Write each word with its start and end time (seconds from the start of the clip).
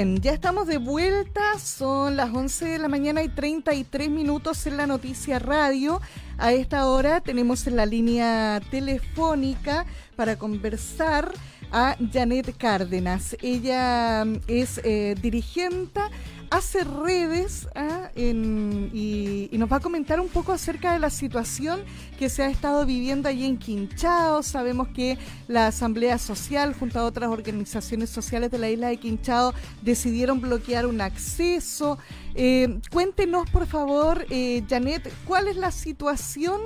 Ya 0.00 0.32
estamos 0.32 0.66
de 0.66 0.78
vuelta, 0.78 1.58
son 1.58 2.16
las 2.16 2.34
11 2.34 2.64
de 2.64 2.78
la 2.78 2.88
mañana 2.88 3.22
y 3.22 3.28
33 3.28 4.08
minutos 4.08 4.66
en 4.66 4.78
la 4.78 4.86
noticia 4.86 5.38
radio. 5.38 6.00
A 6.38 6.54
esta 6.54 6.86
hora 6.86 7.20
tenemos 7.20 7.66
en 7.66 7.76
la 7.76 7.84
línea 7.84 8.62
telefónica 8.70 9.84
para 10.16 10.38
conversar 10.38 11.30
a 11.70 11.96
Janet 12.10 12.56
Cárdenas. 12.56 13.36
Ella 13.42 14.24
mm, 14.24 14.36
es 14.46 14.80
eh, 14.84 15.16
dirigente 15.20 16.00
hace 16.50 16.82
redes 16.84 17.68
¿ah? 17.74 18.10
y, 18.14 19.48
nos 19.52 19.70
va 19.70 19.76
a 19.76 19.80
comentar 19.80 20.20
un 20.20 20.28
poco 20.28 20.52
acerca 20.52 20.92
de 20.92 20.98
la 20.98 21.10
situación 21.10 21.84
que 22.18 22.28
se 22.28 22.42
ha 22.42 22.48
estado 22.48 22.84
viviendo 22.84 23.28
allí 23.28 23.46
en 23.46 23.58
Quinchao. 23.58 24.42
Sabemos 24.42 24.88
que 24.88 25.16
la 25.48 25.68
Asamblea 25.68 26.18
Social, 26.18 26.74
junto 26.74 26.98
a 26.98 27.04
otras 27.04 27.30
organizaciones 27.30 28.10
sociales 28.10 28.50
de 28.50 28.58
la 28.58 28.68
isla 28.68 28.88
de 28.88 28.96
Quinchao, 28.96 29.54
decidieron 29.82 30.40
bloquear 30.40 30.86
un 30.86 31.00
acceso. 31.00 31.98
Eh, 32.34 32.80
cuéntenos, 32.90 33.48
por 33.50 33.66
favor, 33.66 34.24
eh, 34.30 34.62
Janet, 34.68 35.12
cuál 35.26 35.48
es 35.48 35.56
la 35.56 35.70
situación 35.70 36.60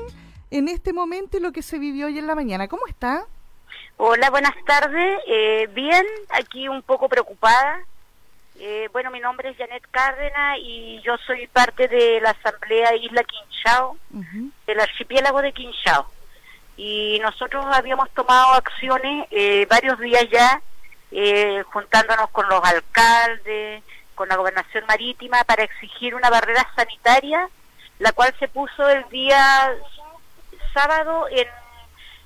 en 0.50 0.68
este 0.68 0.92
momento 0.92 1.36
y 1.36 1.40
lo 1.40 1.52
que 1.52 1.62
se 1.62 1.78
vivió 1.78 2.06
hoy 2.06 2.18
en 2.18 2.26
la 2.26 2.34
mañana. 2.34 2.68
¿Cómo 2.68 2.86
está? 2.86 3.26
Hola, 3.96 4.30
buenas 4.30 4.54
tardes. 4.66 5.18
Eh, 5.26 5.68
bien, 5.74 6.04
aquí 6.30 6.68
un 6.68 6.82
poco 6.82 7.08
preocupada 7.08 7.84
eh, 8.56 8.88
bueno, 8.92 9.10
mi 9.10 9.20
nombre 9.20 9.50
es 9.50 9.56
Janet 9.56 9.84
Cárdenas 9.90 10.58
y 10.60 11.00
yo 11.02 11.16
soy 11.26 11.46
parte 11.48 11.88
de 11.88 12.20
la 12.20 12.30
Asamblea 12.30 12.94
Isla 12.94 13.24
Quinchao, 13.24 13.96
del 14.66 14.80
archipiélago 14.80 15.42
de 15.42 15.52
Quinchao. 15.52 16.06
Y 16.76 17.18
nosotros 17.20 17.64
habíamos 17.72 18.10
tomado 18.10 18.54
acciones 18.54 19.26
eh, 19.30 19.66
varios 19.68 19.98
días 19.98 20.26
ya, 20.30 20.62
eh, 21.10 21.62
juntándonos 21.72 22.30
con 22.30 22.48
los 22.48 22.62
alcaldes, 22.64 23.82
con 24.14 24.28
la 24.28 24.36
gobernación 24.36 24.84
marítima, 24.86 25.42
para 25.44 25.64
exigir 25.64 26.14
una 26.14 26.30
barrera 26.30 26.66
sanitaria, 26.76 27.48
la 27.98 28.12
cual 28.12 28.34
se 28.38 28.48
puso 28.48 28.88
el 28.88 29.08
día 29.08 29.74
sábado 30.72 31.26
en, 31.30 31.46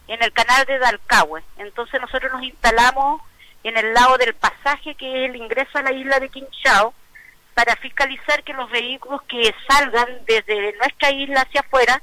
en 0.08 0.22
el 0.22 0.32
canal 0.32 0.66
de 0.66 0.78
Dalcahue. 0.78 1.42
Entonces 1.56 2.00
nosotros 2.00 2.32
nos 2.32 2.42
instalamos 2.42 3.22
en 3.64 3.76
el 3.76 3.92
lado 3.92 4.16
del 4.18 4.34
pasaje 4.34 4.94
que 4.94 5.24
es 5.24 5.30
el 5.30 5.36
ingreso 5.36 5.78
a 5.78 5.82
la 5.82 5.92
isla 5.92 6.20
de 6.20 6.28
Quinchao 6.28 6.94
para 7.54 7.74
fiscalizar 7.76 8.44
que 8.44 8.52
los 8.52 8.70
vehículos 8.70 9.22
que 9.22 9.52
salgan 9.68 10.06
desde 10.26 10.76
nuestra 10.76 11.10
isla 11.10 11.40
hacia 11.40 11.60
afuera 11.60 12.00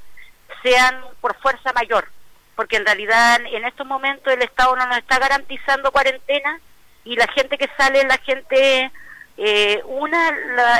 sean 0.62 1.00
por 1.20 1.34
fuerza 1.40 1.72
mayor, 1.72 2.10
porque 2.54 2.76
en 2.76 2.84
realidad 2.84 3.40
en 3.46 3.64
estos 3.64 3.86
momentos 3.86 4.32
el 4.32 4.42
Estado 4.42 4.76
no 4.76 4.86
nos 4.86 4.98
está 4.98 5.18
garantizando 5.18 5.92
cuarentena 5.92 6.60
y 7.04 7.16
la 7.16 7.26
gente 7.28 7.56
que 7.56 7.70
sale 7.78 8.04
la 8.04 8.18
gente, 8.18 8.90
eh, 9.38 9.80
una, 9.86 10.30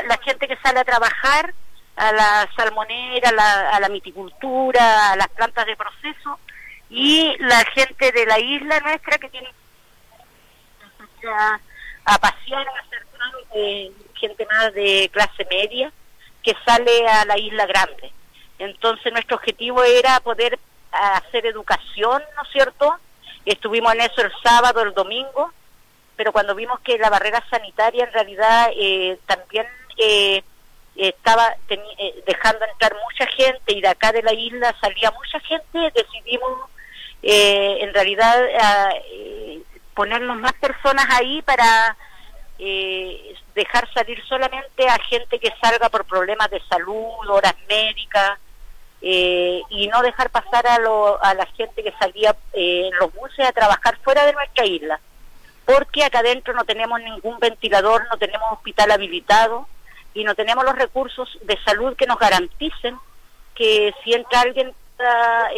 la, 0.05 0.19
gente 0.23 0.47
que 0.47 0.57
sale 0.57 0.81
a 0.81 0.85
trabajar 0.85 1.53
a 1.95 2.11
la 2.11 2.49
salmonera, 2.55 3.29
a 3.29 3.33
la, 3.33 3.69
a 3.71 3.79
la 3.79 3.89
miticultura, 3.89 5.13
a 5.13 5.15
las 5.15 5.27
plantas 5.29 5.65
de 5.65 5.75
proceso 5.75 6.39
y 6.89 7.35
la 7.39 7.63
gente 7.73 8.11
de 8.11 8.25
la 8.25 8.39
isla 8.39 8.79
nuestra 8.81 9.17
que 9.17 9.29
tiene 9.29 9.49
a, 11.25 12.17
pasear, 12.19 12.67
a 12.67 12.79
hacer 12.81 13.07
de 13.53 13.91
gente 14.15 14.45
más 14.45 14.73
de 14.73 15.09
clase 15.11 15.45
media 15.49 15.91
que 16.43 16.53
sale 16.65 17.07
a 17.07 17.25
la 17.25 17.37
isla 17.37 17.65
grande. 17.65 18.11
Entonces 18.59 19.11
nuestro 19.11 19.37
objetivo 19.37 19.83
era 19.83 20.19
poder 20.21 20.57
hacer 20.91 21.45
educación, 21.45 22.23
¿no 22.35 22.43
es 22.43 22.49
cierto? 22.51 22.97
Estuvimos 23.45 23.93
en 23.93 24.01
eso 24.01 24.21
el 24.21 24.31
sábado, 24.43 24.81
el 24.81 24.93
domingo, 24.93 25.51
pero 26.15 26.31
cuando 26.31 26.55
vimos 26.55 26.79
que 26.81 26.97
la 26.97 27.09
barrera 27.09 27.43
sanitaria 27.49 28.05
en 28.05 28.13
realidad 28.13 28.69
eh, 28.75 29.19
también 29.25 29.67
eh, 29.97 30.43
estaba 30.95 31.55
eh, 31.69 32.23
dejando 32.25 32.65
entrar 32.65 32.95
mucha 33.03 33.27
gente 33.27 33.73
y 33.73 33.81
de 33.81 33.87
acá 33.87 34.11
de 34.11 34.23
la 34.23 34.33
isla 34.33 34.75
salía 34.81 35.11
mucha 35.11 35.39
gente, 35.41 35.91
decidimos 35.93 36.69
en 37.21 37.93
realidad 37.93 38.37
ponernos 39.97 40.37
más 40.37 40.53
personas 40.53 41.07
ahí 41.09 41.41
para 41.41 41.97
eh, 42.59 43.33
dejar 43.55 43.91
salir 43.95 44.23
solamente 44.25 44.87
a 44.87 44.99
gente 44.99 45.39
que 45.39 45.51
salga 45.59 45.89
por 45.89 46.05
problemas 46.05 46.51
de 46.51 46.61
salud, 46.69 47.27
horas 47.27 47.55
médicas, 47.67 48.37
eh, 49.01 49.59
y 49.71 49.87
no 49.87 50.03
dejar 50.03 50.29
pasar 50.29 50.67
a, 50.67 50.75
a 50.75 51.33
la 51.33 51.47
gente 51.57 51.83
que 51.83 51.91
salía 51.99 52.35
eh, 52.53 52.89
en 52.91 52.97
los 52.99 53.11
buses 53.11 53.43
a 53.43 53.51
trabajar 53.51 53.97
fuera 54.03 54.23
de 54.27 54.33
nuestra 54.33 54.67
isla, 54.67 54.99
porque 55.65 56.03
acá 56.03 56.19
adentro 56.19 56.53
no 56.53 56.63
tenemos 56.63 57.01
ningún 57.01 57.39
ventilador, 57.39 58.05
no 58.11 58.17
tenemos 58.17 58.51
hospital 58.51 58.91
habilitado 58.91 59.67
y 60.13 60.23
no 60.23 60.35
tenemos 60.35 60.63
los 60.63 60.75
recursos 60.75 61.39
de 61.41 61.57
salud 61.65 61.95
que 61.95 62.05
nos 62.05 62.19
garanticen 62.19 62.95
que 63.55 63.95
si 64.03 64.13
entra 64.13 64.41
alguien 64.41 64.75
pueda 64.95 65.49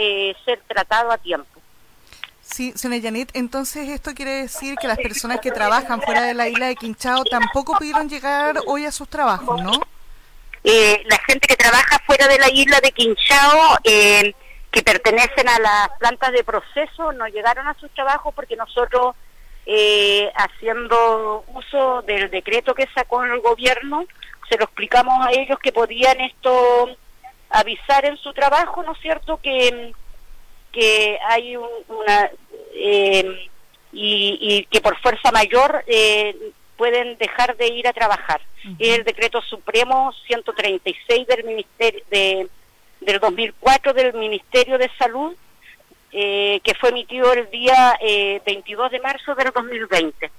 ser 0.46 0.62
tratado 0.66 1.12
a 1.12 1.18
tiempo. 1.18 1.59
Sí, 2.52 2.74
señora 2.76 3.02
Janet, 3.04 3.30
entonces 3.36 3.90
esto 3.90 4.16
quiere 4.16 4.32
decir 4.32 4.76
que 4.82 4.88
las 4.88 4.98
personas 4.98 5.40
que 5.40 5.52
trabajan 5.52 6.02
fuera 6.02 6.24
de 6.24 6.34
la 6.34 6.48
isla 6.50 6.66
de 6.66 6.76
Quinchao 6.76 7.24
tampoco 7.24 7.78
pudieron 7.78 8.10
llegar 8.10 8.58
hoy 8.66 8.86
a 8.86 8.92
sus 8.92 9.08
trabajos, 9.08 9.62
¿no? 9.62 9.72
Eh, 10.64 11.04
la 11.06 11.18
gente 11.28 11.48
que 11.48 11.56
trabaja 11.56 12.00
fuera 12.08 12.28
de 12.28 12.40
la 12.40 12.50
isla 12.50 12.80
de 12.82 12.92
Quinchao, 12.92 13.78
eh, 13.84 14.34
que 14.72 14.82
pertenecen 14.82 15.48
a 15.48 15.60
las 15.60 15.90
plantas 16.00 16.32
de 16.32 16.44
proceso, 16.44 17.12
no 17.12 17.28
llegaron 17.28 17.68
a 17.68 17.76
sus 17.76 17.92
trabajos 17.92 18.34
porque 18.34 18.56
nosotros, 18.56 19.16
eh, 19.68 20.32
haciendo 20.36 21.46
uso 21.54 22.02
del 22.02 22.32
decreto 22.32 22.74
que 22.74 22.90
sacó 22.96 23.24
el 23.24 23.42
gobierno, 23.42 24.06
se 24.50 24.58
lo 24.58 24.66
explicamos 24.66 25.24
a 25.26 25.32
ellos 25.32 25.60
que 25.60 25.72
podían 25.72 26.20
esto 26.20 26.88
avisar 27.52 28.06
en 28.06 28.18
su 28.18 28.34
trabajo, 28.34 28.82
¿no 28.82 28.94
es 28.94 29.00
cierto?, 29.02 29.38
que 29.38 29.94
que 30.72 31.18
hay 31.28 31.56
una 31.56 32.30
eh, 32.74 33.50
y, 33.92 34.68
que 34.70 34.82
por 34.82 34.98
fuerza 35.00 35.32
mayor 35.32 35.84
eh, 35.88 36.36
pueden 36.78 37.18
dejar 37.18 37.58
de 37.58 37.68
ir 37.68 37.88
a 37.88 37.94
trabajar. 37.94 38.42
Es 38.78 38.98
el 38.98 39.04
decreto 39.04 39.42
supremo 39.42 40.14
136 40.28 41.28
del 41.28 41.44
ministerio 41.44 42.04
de, 42.10 42.48
del 43.02 43.20
2004 43.20 43.94
del 43.94 44.14
Ministerio 44.14 44.78
de 44.78 44.90
Salud 44.98 45.34
eh, 46.12 46.60
que 46.64 46.74
fue 46.74 46.90
emitido 46.90 47.32
el 47.34 47.50
día 47.52 47.98
22 48.46 48.92
de 48.92 49.00
marzo 49.00 49.36
del 49.36 49.52
2020. 49.52 50.32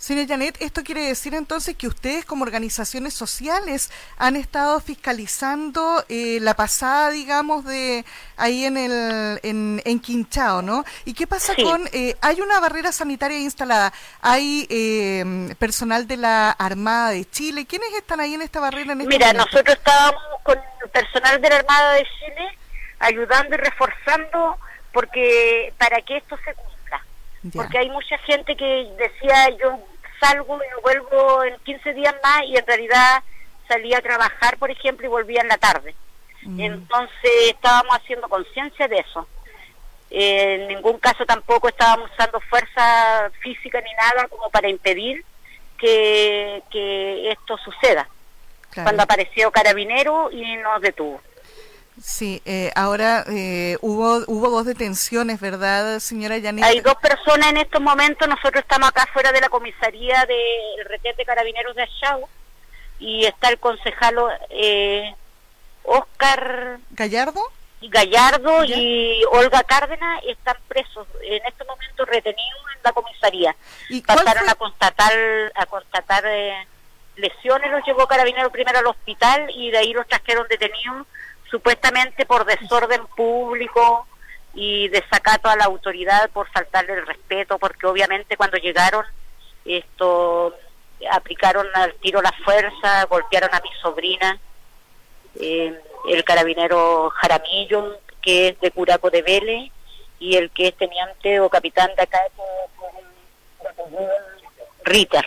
Señora 0.00 0.28
Janet, 0.28 0.56
esto 0.60 0.82
quiere 0.82 1.02
decir 1.02 1.34
entonces 1.34 1.76
que 1.76 1.86
ustedes 1.86 2.24
como 2.24 2.42
organizaciones 2.42 3.12
sociales 3.12 3.92
han 4.16 4.34
estado 4.34 4.80
fiscalizando 4.80 6.02
eh, 6.08 6.38
la 6.40 6.54
pasada, 6.54 7.10
digamos, 7.10 7.66
de 7.66 8.06
ahí 8.38 8.64
en 8.64 8.78
el 8.78 9.38
en, 9.42 9.82
en 9.84 10.00
Quinchao, 10.00 10.62
¿no? 10.62 10.86
¿Y 11.04 11.12
qué 11.12 11.26
pasa 11.26 11.54
con, 11.54 11.86
eh, 11.92 12.16
hay 12.22 12.40
una 12.40 12.58
barrera 12.60 12.92
sanitaria 12.92 13.38
instalada, 13.40 13.92
hay 14.22 14.66
eh, 14.70 15.54
personal 15.58 16.06
de 16.06 16.16
la 16.16 16.50
Armada 16.52 17.10
de 17.10 17.28
Chile, 17.28 17.66
¿quiénes 17.66 17.92
están 17.92 18.20
ahí 18.20 18.32
en 18.32 18.40
esta 18.40 18.58
barrera? 18.58 18.94
En 18.94 19.02
este 19.02 19.14
Mira, 19.14 19.34
nosotros 19.34 19.76
estábamos 19.76 20.22
con 20.42 20.58
personal 20.94 21.38
de 21.42 21.50
la 21.50 21.56
Armada 21.56 21.92
de 21.92 22.04
Chile 22.04 22.58
ayudando 23.00 23.54
y 23.54 23.58
reforzando 23.58 24.56
porque 24.94 25.74
para 25.76 26.00
que 26.00 26.16
esto 26.16 26.38
se 26.42 26.54
cumpla. 26.54 27.04
Porque 27.52 27.78
hay 27.78 27.90
mucha 27.90 28.16
gente 28.18 28.56
que 28.56 28.88
decía 28.98 29.50
yo 29.58 29.78
salgo 30.20 30.58
y 30.58 30.82
vuelvo 30.82 31.44
en 31.44 31.56
15 31.64 31.94
días 31.94 32.14
más 32.22 32.42
y 32.46 32.56
en 32.56 32.66
realidad 32.66 33.22
salía 33.66 33.98
a 33.98 34.02
trabajar, 34.02 34.58
por 34.58 34.70
ejemplo, 34.70 35.06
y 35.06 35.10
volvía 35.10 35.40
en 35.40 35.48
la 35.48 35.58
tarde. 35.58 35.94
Mm. 36.42 36.60
Entonces 36.60 37.30
estábamos 37.48 37.96
haciendo 37.96 38.28
conciencia 38.28 38.88
de 38.88 38.98
eso. 38.98 39.26
en 40.10 40.68
ningún 40.68 40.98
caso 40.98 41.24
tampoco 41.24 41.68
estábamos 41.68 42.10
usando 42.10 42.40
fuerza 42.40 43.30
física 43.40 43.80
ni 43.80 43.92
nada 43.94 44.26
como 44.28 44.50
para 44.50 44.68
impedir 44.68 45.24
que, 45.78 46.62
que 46.70 47.30
esto 47.30 47.56
suceda. 47.58 48.08
Cuando 48.74 49.02
apareció 49.02 49.50
Carabinero 49.50 50.30
y 50.30 50.56
nos 50.56 50.80
detuvo. 50.80 51.20
Sí, 52.02 52.40
eh, 52.46 52.72
ahora 52.76 53.24
eh, 53.28 53.76
hubo 53.82 54.24
hubo 54.26 54.50
dos 54.50 54.64
detenciones, 54.64 55.38
¿verdad, 55.40 55.98
señora 55.98 56.38
Yanira? 56.38 56.68
Hay 56.68 56.80
dos 56.80 56.94
personas 56.96 57.50
en 57.50 57.58
estos 57.58 57.80
momentos. 57.80 58.26
Nosotros 58.26 58.62
estamos 58.62 58.88
acá 58.88 59.06
fuera 59.12 59.32
de 59.32 59.40
la 59.40 59.48
comisaría 59.48 60.24
del 60.26 60.84
retén 60.86 61.14
carabineros 61.26 61.76
de 61.76 61.82
Achau 61.82 62.28
y 62.98 63.26
está 63.26 63.48
el 63.48 63.58
concejalo 63.58 64.30
eh, 64.50 65.14
Oscar 65.84 66.78
Gallardo. 66.90 67.42
Gallardo 67.82 68.64
y 68.64 69.22
Olga 69.32 69.62
Cárdenas 69.62 70.22
están 70.26 70.56
presos 70.68 71.06
en 71.22 71.44
estos 71.46 71.66
momentos 71.66 72.06
retenidos 72.08 72.62
en 72.76 72.80
la 72.84 72.92
comisaría. 72.92 73.56
¿Y 73.88 74.02
Pasaron 74.02 74.48
a 74.48 74.54
constatar 74.54 75.12
a 75.54 75.66
constatar 75.66 76.24
eh, 76.26 76.66
lesiones, 77.16 77.70
los 77.70 77.84
llevó 77.86 78.06
Carabineros 78.06 78.52
primero 78.52 78.78
al 78.78 78.86
hospital 78.86 79.50
y 79.54 79.70
de 79.70 79.78
ahí 79.78 79.92
los 79.92 80.06
trajeron 80.06 80.46
detenidos 80.48 81.06
supuestamente 81.50 82.24
por 82.26 82.44
desorden 82.44 83.06
público 83.16 84.06
y 84.54 84.88
desacato 84.88 85.48
a 85.48 85.56
la 85.56 85.64
autoridad 85.64 86.30
por 86.30 86.48
faltarle 86.50 86.94
el 86.94 87.06
respeto, 87.06 87.58
porque 87.58 87.86
obviamente 87.86 88.36
cuando 88.36 88.56
llegaron 88.56 89.04
esto 89.64 90.54
aplicaron 91.10 91.66
al 91.74 91.94
tiro 91.94 92.20
la 92.22 92.32
fuerza, 92.44 93.04
golpearon 93.04 93.50
a 93.52 93.60
mi 93.60 93.70
sobrina, 93.80 94.38
eh, 95.38 95.78
el 96.08 96.24
carabinero 96.24 97.10
Jaramillo, 97.10 97.98
que 98.20 98.48
es 98.48 98.60
de 98.60 98.70
Curaco 98.70 99.10
de 99.10 99.22
Vélez, 99.22 99.70
y 100.18 100.36
el 100.36 100.50
que 100.50 100.68
es 100.68 100.76
teniente 100.76 101.40
o 101.40 101.48
capitán 101.48 101.90
de 101.96 102.02
acá, 102.02 102.20
Ritter. 104.84 105.26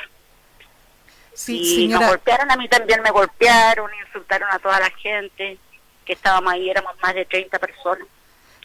Sí, 1.34 1.86
y 1.86 1.88
nos 1.88 2.06
golpearon, 2.06 2.52
a 2.52 2.56
mí 2.56 2.68
también 2.68 3.02
me 3.02 3.10
golpearon, 3.10 3.90
insultaron 4.06 4.50
a 4.52 4.60
toda 4.60 4.80
la 4.80 4.90
gente 4.92 5.58
que 6.04 6.14
estábamos 6.14 6.54
ahí, 6.54 6.70
éramos 6.70 6.94
más 7.02 7.16
de 7.16 7.26
30 7.26 7.60
personas. 7.60 8.08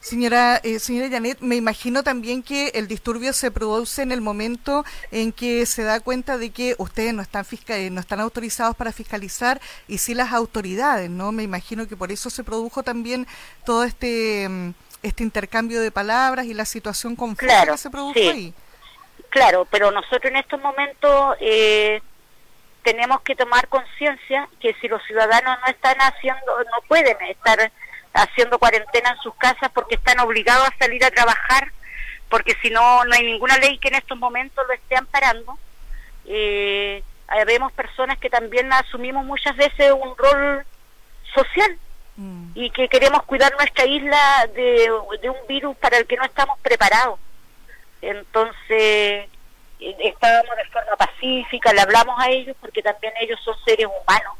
Señora, 0.00 0.60
eh, 0.62 0.78
señora 0.78 1.10
Janet, 1.10 1.40
me 1.40 1.56
imagino 1.56 2.04
también 2.04 2.42
que 2.42 2.68
el 2.68 2.86
disturbio 2.86 3.32
se 3.32 3.50
produce 3.50 4.02
en 4.02 4.12
el 4.12 4.20
momento 4.20 4.84
en 5.10 5.32
que 5.32 5.66
se 5.66 5.82
da 5.82 5.98
cuenta 5.98 6.38
de 6.38 6.50
que 6.50 6.76
ustedes 6.78 7.12
no 7.12 7.22
están 7.22 7.44
eh, 7.68 7.90
no 7.90 8.00
están 8.00 8.20
autorizados 8.20 8.76
para 8.76 8.92
fiscalizar 8.92 9.60
y 9.88 9.98
sí 9.98 10.14
las 10.14 10.32
autoridades, 10.32 11.10
¿no? 11.10 11.32
Me 11.32 11.42
imagino 11.42 11.88
que 11.88 11.96
por 11.96 12.12
eso 12.12 12.30
se 12.30 12.44
produjo 12.44 12.84
también 12.84 13.26
todo 13.64 13.82
este 13.82 14.48
mm, 14.48 14.70
este 15.02 15.22
intercambio 15.22 15.80
de 15.80 15.90
palabras 15.90 16.46
y 16.46 16.54
la 16.54 16.64
situación 16.64 17.16
confusa 17.16 17.66
que 17.66 17.78
se 17.78 17.90
produjo 17.90 18.18
ahí. 18.18 18.54
Claro, 19.30 19.66
pero 19.70 19.90
nosotros 19.90 20.24
en 20.24 20.36
estos 20.36 20.60
momentos 20.60 21.36
eh, 21.40 22.00
tenemos 22.82 23.20
que 23.22 23.36
tomar 23.36 23.68
conciencia 23.68 24.48
que 24.60 24.74
si 24.80 24.88
los 24.88 25.02
ciudadanos 25.04 25.58
no 25.60 25.66
están 25.66 25.96
haciendo, 25.98 26.58
no 26.64 26.82
pueden 26.88 27.16
estar 27.28 27.70
haciendo 28.14 28.58
cuarentena 28.58 29.10
en 29.10 29.18
sus 29.18 29.34
casas 29.34 29.70
porque 29.72 29.96
están 29.96 30.20
obligados 30.20 30.68
a 30.68 30.78
salir 30.78 31.04
a 31.04 31.10
trabajar, 31.10 31.70
porque 32.28 32.56
si 32.62 32.70
no, 32.70 33.04
no 33.04 33.14
hay 33.14 33.24
ninguna 33.24 33.56
ley 33.58 33.78
que 33.78 33.88
en 33.88 33.96
estos 33.96 34.18
momentos 34.18 34.66
lo 34.66 34.74
esté 34.74 34.96
amparando. 34.96 35.58
Eh, 36.26 37.02
vemos 37.46 37.72
personas 37.72 38.18
que 38.18 38.30
también 38.30 38.72
asumimos 38.72 39.24
muchas 39.24 39.56
veces 39.56 39.92
un 39.92 40.16
rol 40.16 40.64
social 41.34 41.78
mm. 42.16 42.50
y 42.54 42.70
que 42.70 42.88
queremos 42.88 43.22
cuidar 43.24 43.52
nuestra 43.56 43.86
isla 43.86 44.48
de, 44.54 44.90
de, 45.20 45.30
un 45.30 45.46
virus 45.46 45.76
para 45.76 45.98
el 45.98 46.06
que 46.06 46.16
no 46.16 46.24
estamos 46.24 46.58
preparados. 46.60 47.18
Entonces, 48.00 49.28
estábamos 49.80 50.56
de 50.56 50.64
forma 50.66 50.96
pacífica, 50.96 51.72
le 51.72 51.80
hablamos 51.80 52.18
a 52.18 52.30
ellos 52.30 52.56
porque 52.60 52.82
también 52.82 53.12
ellos 53.20 53.38
son 53.44 53.56
seres 53.64 53.86
humanos 53.86 54.34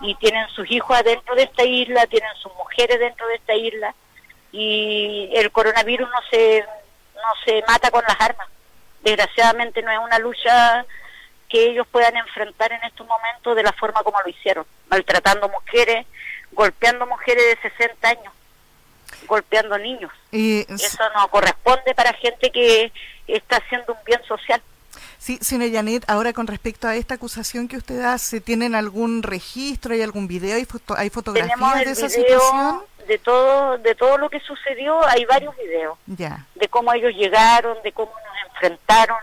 y 0.00 0.14
tienen 0.16 0.48
sus 0.48 0.70
hijos 0.70 0.96
adentro 0.96 1.34
de 1.34 1.42
esta 1.42 1.64
isla, 1.64 2.06
tienen 2.06 2.34
sus 2.36 2.52
mujeres 2.54 2.98
dentro 2.98 3.26
de 3.28 3.34
esta 3.34 3.54
isla 3.54 3.94
y 4.52 5.30
el 5.34 5.52
coronavirus 5.52 6.08
no 6.08 6.18
se 6.30 6.64
no 7.14 7.44
se 7.44 7.62
mata 7.68 7.90
con 7.90 8.02
las 8.02 8.18
armas. 8.20 8.48
Desgraciadamente 9.02 9.82
no 9.82 9.90
es 9.90 9.98
una 9.98 10.18
lucha 10.18 10.84
que 11.48 11.70
ellos 11.70 11.86
puedan 11.90 12.16
enfrentar 12.16 12.72
en 12.72 12.82
estos 12.84 13.06
momentos 13.06 13.56
de 13.56 13.62
la 13.62 13.72
forma 13.72 14.02
como 14.02 14.20
lo 14.22 14.30
hicieron, 14.30 14.64
maltratando 14.88 15.48
mujeres, 15.48 16.06
golpeando 16.52 17.06
mujeres 17.06 17.44
de 17.44 17.70
60 17.70 18.08
años, 18.08 18.32
golpeando 19.26 19.76
niños. 19.78 20.12
Y... 20.30 20.60
Eso 20.72 21.02
no 21.14 21.28
corresponde 21.28 21.94
para 21.94 22.12
gente 22.14 22.50
que 22.50 22.92
está 23.34 23.56
haciendo 23.56 23.92
un 23.92 23.98
bien 24.04 24.22
social. 24.24 24.62
Sí, 25.18 25.38
señora 25.42 25.70
Janet, 25.70 26.04
ahora 26.08 26.32
con 26.32 26.46
respecto 26.46 26.88
a 26.88 26.96
esta 26.96 27.14
acusación 27.14 27.68
que 27.68 27.76
usted 27.76 28.00
hace, 28.00 28.40
¿tienen 28.40 28.74
algún 28.74 29.22
registro, 29.22 29.92
hay 29.92 30.00
algún 30.00 30.26
video, 30.26 30.56
hay, 30.56 30.66
hay 30.96 31.10
fotografías 31.10 31.84
de 31.84 31.90
esa 31.90 32.08
situación? 32.08 32.82
De 33.06 33.18
todo, 33.18 33.76
de 33.76 33.94
todo 33.94 34.16
lo 34.16 34.30
que 34.30 34.40
sucedió, 34.40 35.04
hay 35.06 35.26
varios 35.26 35.54
videos. 35.58 35.98
Ya. 36.06 36.46
De 36.54 36.68
cómo 36.68 36.92
ellos 36.94 37.12
llegaron, 37.14 37.76
de 37.82 37.92
cómo 37.92 38.12
nos 38.12 38.50
enfrentaron, 38.50 39.18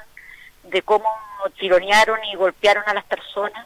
de 0.64 0.82
cómo 0.84 1.10
tironearon 1.58 2.24
y 2.26 2.36
golpearon 2.36 2.84
a 2.86 2.94
las 2.94 3.06
personas 3.06 3.66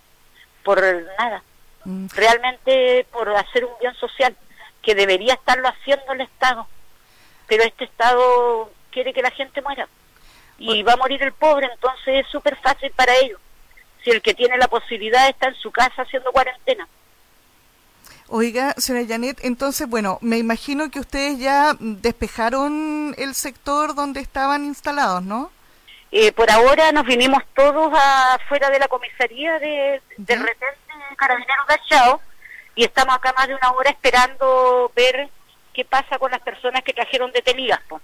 por 0.64 0.82
nada. 1.20 1.44
Mm. 1.84 2.08
Realmente 2.16 3.06
por 3.12 3.28
hacer 3.36 3.66
un 3.66 3.74
bien 3.82 3.94
social, 3.96 4.36
que 4.82 4.96
debería 4.96 5.34
estarlo 5.34 5.68
haciendo 5.68 6.14
el 6.14 6.22
Estado. 6.22 6.66
Pero 7.48 7.64
este 7.64 7.84
Estado 7.84 8.72
quiere 8.90 9.14
que 9.14 9.22
la 9.22 9.32
gente 9.32 9.62
muera 9.62 9.88
y 10.62 10.84
va 10.84 10.94
a 10.94 10.98
morir 10.98 11.22
el 11.24 11.34
pobre, 11.34 11.68
entonces 11.74 12.24
es 12.24 12.28
súper 12.28 12.56
fácil 12.58 12.92
para 12.92 13.16
ellos. 13.16 13.40
Si 14.04 14.12
el 14.12 14.22
que 14.22 14.34
tiene 14.34 14.58
la 14.58 14.68
posibilidad 14.68 15.28
está 15.28 15.48
en 15.48 15.56
su 15.56 15.72
casa 15.72 16.04
haciendo 16.04 16.32
cuarentena. 16.32 16.88
Oiga, 18.28 18.74
señora 18.78 19.06
Janet, 19.08 19.40
entonces, 19.44 19.90
bueno, 19.90 20.18
me 20.22 20.38
imagino 20.38 20.90
que 20.90 21.00
ustedes 21.00 21.38
ya 21.40 21.76
despejaron 21.80 23.14
el 23.18 23.36
sector 23.36 23.94
donde 23.94 24.22
estaban 24.22 24.64
instalados, 24.64 25.24
¿no? 25.24 25.52
Eh, 26.12 26.32
por 26.32 26.50
ahora 26.52 26.92
nos 26.92 27.06
vinimos 27.06 27.42
todos 27.56 27.92
afuera 27.94 28.70
de 28.70 28.80
la 28.80 28.88
comisaría 28.88 29.60
de, 29.60 30.02
del 30.18 30.40
retén 30.40 30.70
de 31.10 31.16
Carabineros 31.16 31.68
Gachao 31.68 32.22
y 32.76 32.84
estamos 32.84 33.16
acá 33.16 33.34
más 33.38 33.48
de 33.48 33.56
una 33.56 33.72
hora 33.72 33.90
esperando 33.90 34.92
ver 34.96 35.30
qué 35.74 35.86
pasa 35.86 36.20
con 36.20 36.32
las 36.32 36.42
personas 36.42 36.84
que 36.84 36.94
trajeron 36.94 37.32
de 37.32 37.42
Telígaspo. 37.42 38.02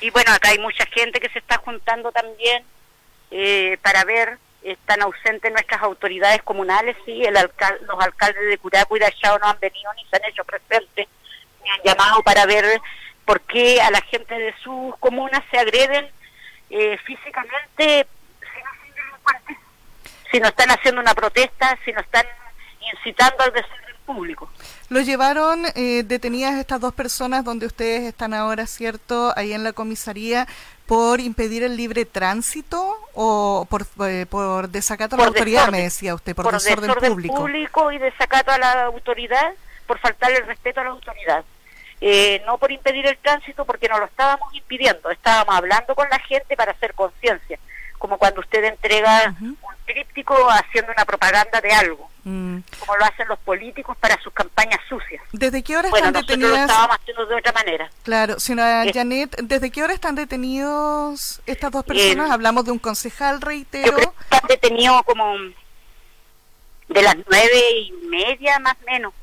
Y 0.00 0.10
bueno, 0.10 0.32
acá 0.32 0.50
hay 0.50 0.58
mucha 0.58 0.86
gente 0.86 1.20
que 1.20 1.28
se 1.28 1.38
está 1.38 1.58
juntando 1.58 2.10
también 2.12 2.64
eh, 3.30 3.78
para 3.82 4.04
ver, 4.04 4.38
están 4.62 5.02
ausentes 5.02 5.52
nuestras 5.52 5.82
autoridades 5.82 6.42
comunales, 6.42 6.96
sí, 7.04 7.22
el 7.24 7.34
los 7.34 8.00
alcaldes 8.00 8.48
de 8.48 8.58
Curaco 8.58 8.96
y 8.96 9.00
de 9.00 9.06
Achao 9.06 9.38
no 9.38 9.46
han 9.46 9.60
venido 9.60 9.92
ni 9.94 10.04
se 10.06 10.16
han 10.16 10.24
hecho 10.24 10.44
presentes, 10.44 11.06
ni 11.62 11.70
han 11.70 11.82
llamado 11.84 12.22
para 12.22 12.46
ver 12.46 12.64
por 13.24 13.40
qué 13.42 13.80
a 13.80 13.90
la 13.90 14.00
gente 14.02 14.38
de 14.38 14.54
sus 14.62 14.96
comunas 14.98 15.42
se 15.50 15.58
agreden 15.58 16.08
eh, 16.70 16.98
físicamente 17.04 18.06
si 18.40 18.62
no 18.62 19.56
si 20.30 20.40
no 20.40 20.48
están 20.48 20.70
haciendo 20.70 21.00
una 21.00 21.14
protesta, 21.14 21.78
si 21.84 21.92
no 21.92 22.00
están 22.00 22.26
incitando 22.80 23.42
al 23.42 23.52
desorden 23.52 23.85
público. 24.06 24.48
Lo 24.88 25.00
llevaron 25.00 25.64
eh, 25.74 26.04
detenidas 26.04 26.54
estas 26.54 26.80
dos 26.80 26.94
personas 26.94 27.44
donde 27.44 27.66
ustedes 27.66 28.04
están 28.04 28.32
ahora, 28.32 28.66
¿cierto? 28.66 29.32
Ahí 29.36 29.52
en 29.52 29.64
la 29.64 29.72
comisaría 29.72 30.46
por 30.86 31.20
impedir 31.20 31.64
el 31.64 31.76
libre 31.76 32.04
tránsito 32.04 32.96
o 33.12 33.66
por, 33.68 33.86
eh, 34.08 34.24
por 34.30 34.68
desacato 34.68 35.16
a 35.16 35.18
la 35.18 35.26
autoridad, 35.26 35.68
me 35.68 35.82
decía 35.82 36.14
usted, 36.14 36.34
por, 36.34 36.52
desorden, 36.52 36.94
público. 36.94 37.34
público 37.34 37.92
y 37.92 37.98
desacato 37.98 38.52
a 38.52 38.58
la 38.58 38.84
autoridad, 38.84 39.52
por 39.86 39.98
faltarle 39.98 40.38
el 40.38 40.46
respeto 40.46 40.80
a 40.80 40.84
la 40.84 40.90
autoridad. 40.90 41.44
Eh, 42.00 42.42
no 42.46 42.58
por 42.58 42.70
impedir 42.70 43.06
el 43.06 43.16
tránsito 43.18 43.64
porque 43.64 43.88
no 43.88 43.98
lo 43.98 44.04
estábamos 44.04 44.54
impidiendo, 44.54 45.10
estábamos 45.10 45.56
hablando 45.56 45.94
con 45.94 46.08
la 46.08 46.18
gente 46.20 46.54
para 46.54 46.72
hacer 46.72 46.92
conciencia, 46.94 47.58
como 47.98 48.18
cuando 48.18 48.40
usted 48.40 48.62
entrega 48.64 49.34
un 49.40 49.56
tríptico 49.86 50.34
haciendo 50.50 50.92
una 50.92 51.04
propaganda 51.04 51.60
de 51.60 51.72
algo. 51.72 52.10
Mm. 52.28 52.58
como 52.80 52.96
lo 52.96 53.04
hacen 53.04 53.28
los 53.28 53.38
políticos 53.38 53.96
para 53.98 54.20
sus 54.20 54.32
campañas 54.32 54.80
sucias. 54.88 55.22
¿Desde 55.30 55.62
qué 55.62 55.76
hora 55.76 55.86
están 55.86 56.12
detenidos? 56.12 56.50
Lo 56.50 56.56
estábamos 56.56 56.96
haciendo 56.96 57.24
de 57.24 57.36
otra 57.36 57.52
manera. 57.52 57.88
Claro, 58.02 58.40
señora 58.40 58.84
Janet, 58.92 59.36
¿desde 59.42 59.70
qué 59.70 59.84
hora 59.84 59.94
están 59.94 60.16
detenidos 60.16 61.40
estas 61.46 61.70
dos 61.70 61.84
personas? 61.84 62.32
Hablamos 62.32 62.64
de 62.64 62.72
un 62.72 62.80
concejal, 62.80 63.40
reitero. 63.40 63.96
están 63.96 64.48
detenidos 64.48 65.04
como 65.04 65.36
de 66.88 67.02
las 67.02 67.14
nueve 67.30 67.80
y 67.80 67.92
media 68.08 68.58
más 68.58 68.74
o 68.82 68.90
menos. 68.90 69.14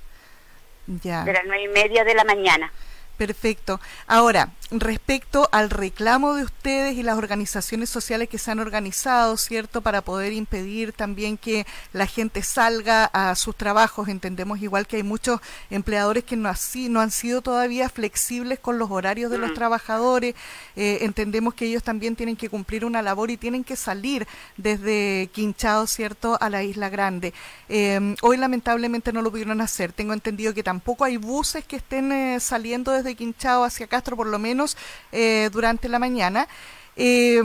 Ya. 0.88 1.25
De 1.25 1.33
las 1.33 1.43
nueve 1.45 1.63
y 1.63 1.67
media 1.67 2.05
de 2.05 2.15
la 2.15 2.24
mañana. 2.24 2.72
Perfecto. 3.17 3.81
Ahora, 4.07 4.50
respecto 4.80 5.50
al 5.51 5.70
reclamo 5.70 6.36
de 6.36 6.44
ustedes 6.44 6.96
y 6.96 7.03
las 7.03 7.18
organizaciones 7.18 7.89
sociales 7.89 8.30
que 8.30 8.38
se 8.38 8.51
han 8.51 8.60
organizado, 8.60 9.38
¿cierto?, 9.38 9.82
para 9.82 10.01
poder 10.01 10.34
impedir 10.34 10.94
también 10.94 11.38
que 11.38 11.65
la 11.92 12.08
gente 12.08 12.44
salga 12.44 13.06
a 13.06 13.36
sus 13.36 13.56
trabajos. 13.56 14.08
Entendemos 14.08 14.62
igual 14.62 14.88
que 14.88 14.98
hay 14.98 15.03
muchos 15.03 15.39
empleadores 15.70 16.24
que 16.24 16.36
no, 16.36 16.50
así, 16.50 16.89
no 16.89 17.01
han 17.01 17.12
sido 17.12 17.42
todavía 17.42 17.89
flexibles 17.89 18.60
con 18.60 18.80
los 18.80 18.89
horarios 18.89 19.32
de 19.32 19.38
los 19.38 19.51
mm. 19.51 19.56
trabajadores. 19.56 20.36
Eh, 20.75 21.00
entendemos 21.01 21.53
que 21.53 21.65
ellos 21.65 21.84
también 21.84 22.15
tienen 22.15 22.36
que 22.36 22.50
cumplir 22.50 22.86
una 22.86 23.01
labor 23.01 23.32
y 23.32 23.38
tienen 23.38 23.63
que 23.63 23.75
salir 23.75 24.27
desde 24.58 25.30
Quinchao, 25.34 25.88
¿cierto?, 25.88 26.38
a 26.39 26.50
la 26.50 26.63
Isla 26.63 26.89
Grande. 26.89 27.34
Eh, 27.70 28.15
hoy 28.22 28.38
lamentablemente 28.38 29.13
no 29.13 29.22
lo 29.22 29.32
pudieron 29.32 29.62
hacer. 29.62 29.94
Tengo 29.94 30.13
entendido 30.13 30.53
que 30.53 30.63
tampoco 30.63 31.03
hay 31.03 31.18
buses 31.18 31.65
que 31.65 31.75
estén 31.75 32.12
eh, 32.12 32.39
saliendo 32.39 32.92
desde 32.92 33.15
Quinchao 33.15 33.63
hacia 33.63 33.88
Castro, 33.88 34.15
por 34.15 34.27
lo 34.27 34.39
menos 34.39 34.62
eh, 35.12 35.50
durante 35.51 35.89
la 35.89 36.00
mañana. 36.00 36.48
Eh, 36.96 37.41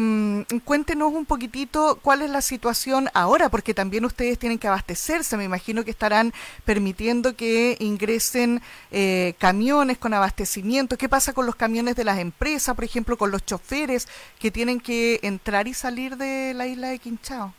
cuéntenos 0.64 1.12
un 1.12 1.24
poquitito 1.24 1.98
cuál 2.02 2.22
es 2.22 2.30
la 2.30 2.42
situación 2.42 3.08
ahora, 3.14 3.48
porque 3.48 3.72
también 3.72 4.04
ustedes 4.04 4.38
tienen 4.38 4.58
que 4.58 4.68
abastecerse. 4.68 5.36
Me 5.36 5.44
imagino 5.44 5.84
que 5.84 5.90
estarán 5.90 6.32
permitiendo 6.64 7.34
que 7.34 7.76
ingresen 7.80 8.60
eh, 8.90 9.34
camiones 9.38 9.98
con 9.98 10.12
abastecimiento. 10.14 10.98
¿Qué 10.98 11.08
pasa 11.08 11.32
con 11.32 11.46
los 11.46 11.56
camiones 11.56 11.96
de 11.96 12.04
las 12.04 12.18
empresas, 12.18 12.74
por 12.74 12.84
ejemplo, 12.84 13.16
con 13.16 13.30
los 13.30 13.44
choferes 13.44 14.08
que 14.38 14.50
tienen 14.50 14.80
que 14.80 15.20
entrar 15.22 15.66
y 15.66 15.74
salir 15.74 16.16
de 16.16 16.52
la 16.54 16.66
isla 16.66 16.88
de 16.88 16.98
Quinchao? 16.98 17.54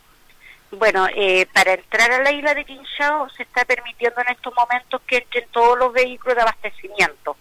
Bueno, 0.72 1.08
eh, 1.16 1.48
para 1.52 1.74
entrar 1.74 2.12
a 2.12 2.22
la 2.22 2.32
isla 2.32 2.54
de 2.54 2.64
Quinchao 2.64 3.28
se 3.32 3.42
está 3.42 3.66
permitiendo 3.66 4.22
en 4.22 4.30
estos 4.30 4.54
momentos 4.56 5.02
que 5.08 5.18
entren 5.18 5.48
todos 5.52 5.80
los 5.80 5.92
vehículos 5.92 6.36
de 6.36 6.42
abastecimiento 6.44 7.36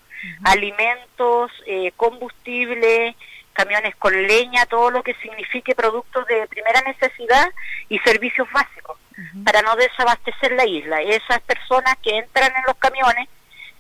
alimentos, 0.45 1.51
eh, 1.67 1.93
combustible, 1.97 3.15
camiones 3.53 3.97
con 3.97 4.13
leña, 4.27 4.67
todo 4.67 4.91
lo 4.91 5.03
que 5.03 5.15
signifique 5.15 5.75
productos 5.75 6.27
de 6.29 6.47
primera 6.47 6.81
necesidad 6.83 7.51
y 7.89 7.99
servicios 7.99 8.47
básicos, 8.53 8.99
para 9.45 9.63
no 9.63 9.75
desabastecer 9.75 10.53
la 10.53 10.65
isla. 10.65 11.03
Esas 11.03 11.41
personas 11.41 11.97
que 12.03 12.19
entran 12.19 12.53
en 12.55 12.63
los 12.67 12.77
camiones 12.77 13.29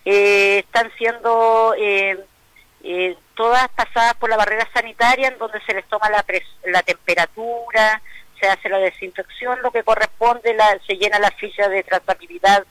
eh, 0.04 0.64
están 0.66 0.90
siendo 0.99 1.75
eh, 1.78 2.18
eh, 2.83 3.16
todas 3.37 3.68
pasadas 3.68 4.14
por 4.14 4.30
la 4.30 4.37
barrera 4.37 4.68
sanitaria, 4.73 5.28
en 5.28 5.38
donde 5.38 5.61
se 5.61 5.75
les 5.75 5.85
toma 5.87 6.11
la, 6.11 6.25
la 6.64 6.83
temperatura, 6.83 8.02
se 8.40 8.49
hace 8.49 8.68
la 8.68 8.78
desinfección, 8.78 9.62
lo 9.62 9.71
que 9.71 9.85
corresponde, 9.85 10.54
la, 10.54 10.76
se 10.87 10.97
llena 10.97 11.21
la 11.21 11.30
ficha 11.30 11.68
de 11.68 11.85
trazabilidad 11.85 12.64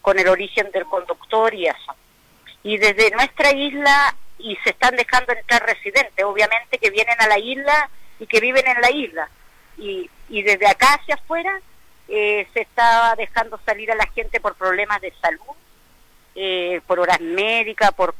con 0.00 0.18
el 0.18 0.28
origen 0.28 0.70
del 0.70 0.84
conductor 0.84 1.52
y 1.52 1.66
eso. 1.66 1.94
Y 2.64 2.78
desde 2.78 3.12
nuestra 3.12 3.52
isla, 3.52 4.16
y 4.38 4.56
se 4.64 4.70
están 4.70 4.96
dejando 4.96 5.32
entrar 5.32 5.64
residentes, 5.64 6.24
obviamente 6.24 6.78
que 6.78 6.90
vienen 6.90 7.14
a 7.20 7.28
la 7.28 7.38
isla 7.38 7.88
y 8.18 8.26
que 8.26 8.40
viven 8.40 8.66
en 8.66 8.80
la 8.80 8.90
isla. 8.90 9.28
Y, 9.78 10.10
y 10.28 10.42
desde 10.42 10.66
acá 10.66 10.94
hacia 10.94 11.14
afuera 11.14 11.60
eh, 12.08 12.46
se 12.52 12.62
está 12.62 13.14
dejando 13.16 13.58
salir 13.64 13.90
a 13.90 13.94
la 13.94 14.06
gente 14.08 14.40
por 14.40 14.54
problemas 14.56 15.00
de 15.00 15.12
salud, 15.20 15.56
eh, 16.34 16.80
por 16.86 17.00
horas 17.00 17.20
médicas, 17.20 17.92
por, 17.92 18.14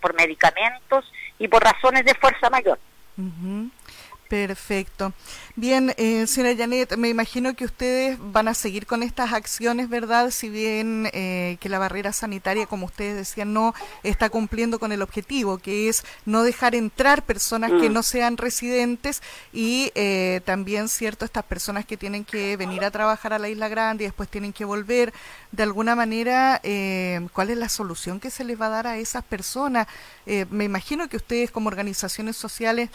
por 0.00 0.14
medicamentos 0.14 1.10
y 1.38 1.48
por 1.48 1.62
razones 1.62 2.04
de 2.04 2.14
fuerza 2.14 2.50
mayor. 2.50 2.78
Perfecto. 4.28 5.12
Bien, 5.62 5.94
eh, 5.96 6.26
señora 6.26 6.56
Janet, 6.58 6.96
me 6.96 7.08
imagino 7.08 7.54
que 7.54 7.64
ustedes 7.64 8.18
van 8.20 8.48
a 8.48 8.52
seguir 8.52 8.84
con 8.84 9.04
estas 9.04 9.32
acciones, 9.32 9.88
¿verdad? 9.88 10.32
Si 10.32 10.48
bien 10.48 11.08
eh, 11.12 11.56
que 11.60 11.68
la 11.68 11.78
barrera 11.78 12.12
sanitaria, 12.12 12.66
como 12.66 12.86
ustedes 12.86 13.14
decían, 13.14 13.52
no 13.52 13.72
está 14.02 14.28
cumpliendo 14.28 14.80
con 14.80 14.90
el 14.90 15.02
objetivo, 15.02 15.58
que 15.58 15.88
es 15.88 16.02
no 16.26 16.42
dejar 16.42 16.74
entrar 16.74 17.22
personas 17.22 17.70
que 17.80 17.88
mm. 17.88 17.92
no 17.92 18.02
sean 18.02 18.38
residentes 18.38 19.22
y 19.52 19.92
eh, 19.94 20.40
también, 20.44 20.88
cierto, 20.88 21.24
estas 21.24 21.44
personas 21.44 21.86
que 21.86 21.96
tienen 21.96 22.24
que 22.24 22.56
venir 22.56 22.84
a 22.84 22.90
trabajar 22.90 23.32
a 23.32 23.38
la 23.38 23.48
Isla 23.48 23.68
Grande 23.68 24.02
y 24.02 24.08
después 24.08 24.28
tienen 24.28 24.52
que 24.52 24.64
volver, 24.64 25.14
de 25.52 25.62
alguna 25.62 25.94
manera, 25.94 26.60
eh, 26.64 27.24
¿cuál 27.32 27.50
es 27.50 27.56
la 27.56 27.68
solución 27.68 28.18
que 28.18 28.30
se 28.30 28.42
les 28.42 28.60
va 28.60 28.66
a 28.66 28.70
dar 28.70 28.88
a 28.88 28.98
esas 28.98 29.22
personas? 29.22 29.86
Eh, 30.26 30.44
me 30.50 30.64
imagino 30.64 31.08
que 31.08 31.18
ustedes 31.18 31.52
como 31.52 31.68
organizaciones 31.68 32.36
sociales 32.36 32.90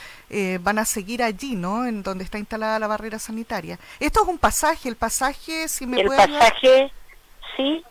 van 0.61 0.79
a 0.79 0.83
seguir 0.83 1.23
allí, 1.23 1.55
¿no? 1.55 1.85
En 1.85 2.03
donde 2.03 2.25
está 2.25 2.37
instalada 2.37 2.56
la 2.57 2.87
barrera 2.87 3.19
sanitaria. 3.19 3.79
Esto 3.99 4.23
es 4.23 4.27
un 4.27 4.37
pasaje, 4.37 4.89
el 4.89 4.95
pasaje, 4.95 5.67
si 5.67 5.85
me 5.85 6.01
El 6.01 6.07
pasaje, 6.07 6.91
sí, 7.55 7.83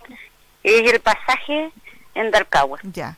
es 0.63 0.93
el 0.93 1.01
pasaje 1.01 1.71
en 2.15 2.31
Dalcahue. 2.31 2.79
Ya, 2.83 3.17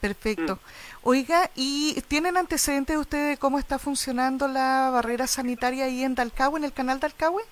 perfecto. 0.00 0.56
Mm. 0.56 0.58
Oiga, 1.04 1.50
¿y 1.56 2.00
tienen 2.08 2.36
antecedentes 2.36 2.96
ustedes 2.96 3.30
de 3.30 3.36
cómo 3.36 3.58
está 3.58 3.78
funcionando 3.78 4.46
la 4.46 4.90
barrera 4.92 5.26
sanitaria 5.26 5.86
ahí 5.86 6.04
en 6.04 6.14
Dalcahue, 6.14 6.58
en 6.58 6.64
el 6.64 6.72
canal 6.72 7.00
Dalcahue? 7.00 7.42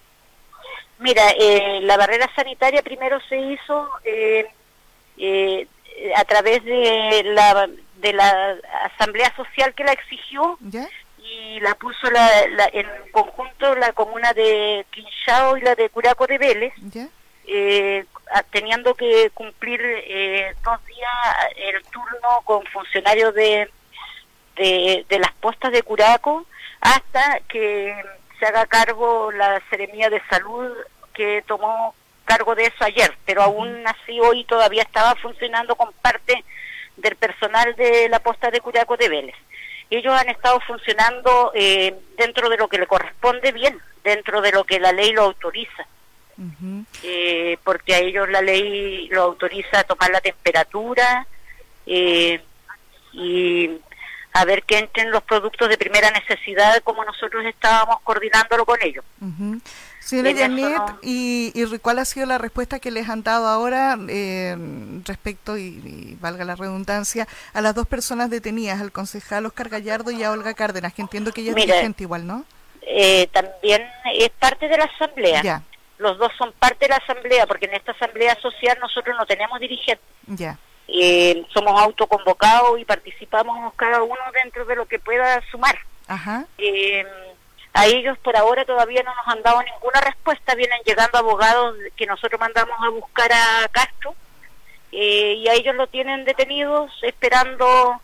Mira, 1.01 1.31
eh, 1.31 1.81
la 1.83 1.97
barrera 1.97 2.31
sanitaria 2.37 2.83
primero 2.83 3.19
se 3.29 3.39
hizo 3.39 3.89
eh, 4.05 4.47
eh, 5.17 5.67
a 6.15 6.25
través 6.25 6.63
de 6.63 7.23
la, 7.25 7.69
de 7.97 8.13
la 8.13 8.57
asamblea 8.85 9.35
social 9.35 9.75
que 9.75 9.85
la 9.85 9.93
exigió 9.93 10.59
¿Ya? 10.61 10.89
Y 11.31 11.61
la 11.61 11.75
puso 11.75 12.11
la, 12.11 12.29
en 12.73 12.87
conjunto 13.13 13.75
la 13.77 13.93
comuna 13.93 14.33
de 14.33 14.85
Quinchao 14.91 15.57
y 15.57 15.61
la 15.61 15.75
de 15.75 15.89
Curaco 15.89 16.27
de 16.27 16.39
Vélez, 16.39 16.73
eh, 17.47 18.05
teniendo 18.51 18.95
que 18.95 19.31
cumplir 19.31 19.81
eh, 19.83 20.55
dos 20.65 20.85
días 20.87 21.11
el 21.57 21.83
turno 21.85 22.43
con 22.45 22.65
funcionarios 22.67 23.35
de, 23.35 23.71
de, 24.57 25.07
de, 25.09 25.19
las 25.19 25.33
postas 25.35 25.73
de 25.73 25.83
Curaco 25.83 26.47
hasta 26.81 27.41
que 27.49 27.95
se 28.39 28.47
haga 28.47 28.67
cargo 28.67 29.31
la 29.33 29.63
Seremía 29.71 30.11
de 30.11 30.23
Salud 30.29 30.73
que 31.15 31.43
tomó 31.47 31.95
cargo 32.25 32.55
de 32.55 32.65
eso 32.65 32.85
ayer, 32.85 33.17
pero 33.25 33.43
aún 33.43 33.87
así 33.87 34.19
hoy 34.21 34.45
todavía 34.45 34.83
estaba 34.83 35.15
funcionando 35.17 35.77
con 35.77 35.93
parte 35.95 36.45
del 36.97 37.17
personal 37.17 37.75
de 37.77 38.09
la 38.09 38.21
posta 38.21 38.51
de 38.51 38.61
Curaco 38.61 38.97
de 38.97 39.09
Vélez 39.09 39.37
ellos 39.91 40.15
han 40.15 40.29
estado 40.29 40.61
funcionando 40.61 41.53
eh, 41.55 41.95
dentro 42.17 42.49
de 42.49 42.57
lo 42.57 42.69
que 42.69 42.79
le 42.79 42.87
corresponde 42.87 43.53
bien, 43.53 43.79
dentro 44.05 44.41
de 44.41 44.53
lo 44.53 44.65
que 44.65 44.79
la 44.81 44.93
ley 44.93 45.13
lo 45.13 45.23
autoriza. 45.23 45.87
eh, 47.03 47.59
porque 47.65 47.95
a 47.95 47.99
ellos 47.99 48.29
la 48.31 48.41
ley 48.41 49.09
lo 49.09 49.23
autoriza 49.23 49.81
a 49.81 49.85
tomar 49.85 50.11
la 50.11 50.23
temperatura 50.23 51.27
eh, 51.87 52.41
y 53.13 53.71
a 54.33 54.45
ver 54.45 54.63
que 54.63 54.79
entren 54.79 55.11
los 55.11 55.23
productos 55.23 55.69
de 55.69 55.77
primera 55.77 56.11
necesidad 56.11 56.81
como 56.83 57.05
nosotros 57.05 57.45
estábamos 57.45 58.01
coordinándolo 58.03 58.65
con 58.65 58.79
ellos. 58.83 59.05
Señora 60.11 60.33
Janet, 60.37 60.83
y, 61.03 61.53
y, 61.55 61.79
cuál 61.79 62.01
ha 62.01 62.05
sido 62.05 62.27
la 62.27 62.37
respuesta 62.37 62.81
que 62.81 62.91
les 62.91 63.09
han 63.09 63.23
dado 63.23 63.47
ahora 63.47 63.97
eh, 64.09 64.57
respecto, 65.05 65.57
y, 65.57 66.19
valga 66.21 66.45
la 66.45 66.57
redundancia, 66.57 67.29
a 67.55 67.61
las 67.61 67.77
dos 67.77 67.87
personas 67.87 68.29
detenidas, 68.29 68.81
al 68.81 68.91
concejal 68.91 69.47
Oscar 69.47 69.69
Gallardo 69.69 70.11
y 70.11 70.25
a 70.25 70.33
Olga 70.33 70.53
Cárdenas, 70.55 70.95
que 70.95 71.03
entiendo 71.03 71.31
que 71.31 71.43
ella 71.43 71.51
es 71.51 71.57
dirigente 71.57 72.03
igual, 72.03 72.27
¿no? 72.27 72.45
Eh, 72.83 73.29
también 73.29 73.89
es 74.13 74.31
parte 74.31 74.67
de 74.67 74.79
la 74.79 74.85
asamblea. 74.85 75.43
Ya. 75.43 75.63
Los 75.99 76.19
dos 76.19 76.33
son 76.37 76.53
parte 76.59 76.87
de 76.87 76.89
la 76.89 76.97
asamblea, 76.97 77.47
porque 77.47 77.67
en 77.67 77.75
esta 77.75 77.93
asamblea 77.93 78.37
social 78.41 78.79
nosotros 78.81 79.17
no 79.17 79.27
tenemos 79.27 79.61
dirigentes. 79.61 80.05
Ya. 80.27 80.59
Eh, 80.89 81.45
somos 81.55 81.81
autoconvocados 81.81 82.81
y 82.81 82.85
participamos 82.85 83.73
cada 83.75 84.03
uno 84.03 84.21
dentro 84.43 84.65
de 84.65 84.75
lo 84.75 84.87
que 84.87 84.99
pueda 84.99 85.41
sumar. 85.53 85.79
Ajá. 86.09 86.47
Eh, 86.59 87.07
a 87.73 87.87
ellos 87.87 88.19
por 88.19 88.37
ahora 88.37 88.65
todavía 88.65 89.03
no 89.03 89.15
nos 89.15 89.29
han 89.29 89.43
dado 89.43 89.63
ninguna 89.63 90.01
respuesta, 90.01 90.55
vienen 90.55 90.81
llegando 90.85 91.19
abogados 91.19 91.77
que 91.97 92.07
nosotros 92.07 92.41
mandamos 92.41 92.77
a 92.81 92.89
buscar 92.89 93.33
a 93.33 93.69
Castro 93.71 94.15
eh, 94.93 95.35
y 95.35 95.49
a 95.49 95.55
ellos 95.55 95.77
lo 95.77 95.87
tienen 95.87 96.25
detenidos 96.25 96.91
esperando 97.03 98.01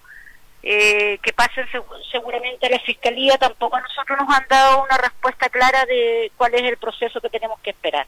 eh, 0.62 1.18
que 1.22 1.32
pasen 1.32 1.66
seguramente 2.12 2.66
a 2.66 2.70
la 2.70 2.78
fiscalía. 2.80 3.38
Tampoco 3.38 3.76
a 3.76 3.80
nosotros 3.80 4.18
nos 4.20 4.36
han 4.36 4.46
dado 4.48 4.84
una 4.84 4.98
respuesta 4.98 5.48
clara 5.48 5.84
de 5.86 6.30
cuál 6.36 6.54
es 6.54 6.62
el 6.62 6.76
proceso 6.76 7.20
que 7.20 7.30
tenemos 7.30 7.58
que 7.60 7.70
esperar. 7.70 8.06